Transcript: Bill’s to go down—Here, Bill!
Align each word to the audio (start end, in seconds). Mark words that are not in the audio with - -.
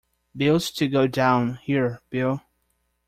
Bill’s 0.35 0.71
to 0.71 0.87
go 0.87 1.05
down—Here, 1.05 2.01
Bill! 2.09 2.41